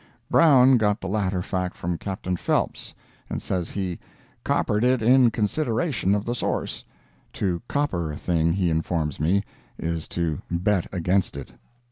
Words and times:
Brown 0.31 0.77
got 0.77 0.99
the 0.99 1.05
latter 1.05 1.43
fact 1.43 1.77
from 1.77 1.99
Captain 1.99 2.35
Phelps, 2.35 2.95
and 3.29 3.39
says 3.39 3.69
he 3.69 3.99
"coppered 4.43 4.83
it 4.83 4.99
in 4.99 5.29
consideration 5.29 6.15
of 6.15 6.25
the 6.25 6.33
source." 6.33 6.83
To 7.33 7.61
"copper" 7.67 8.11
a 8.11 8.17
thing, 8.17 8.53
he 8.53 8.71
informs 8.71 9.19
me, 9.19 9.43
is 9.77 10.07
to 10.07 10.41
bet 10.49 10.87
against 10.91 11.37
it. 11.37 11.53